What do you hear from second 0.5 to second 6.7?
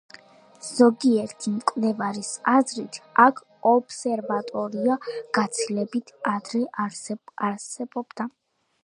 ზოგიერთი მკვლევარის აზრით, აქ ობსერვატორია გაცილებით ადრე